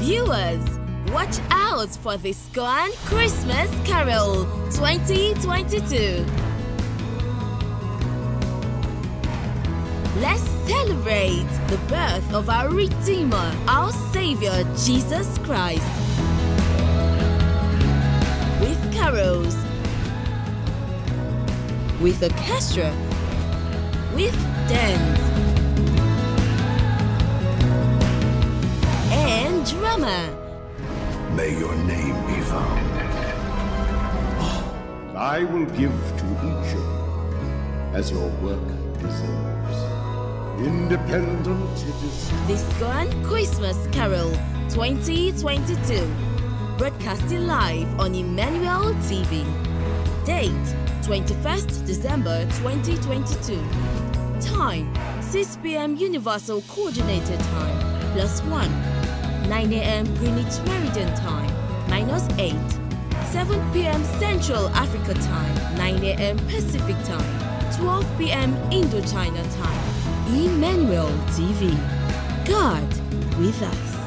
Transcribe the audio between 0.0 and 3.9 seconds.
Viewers, watch out for the SCOAN Christmas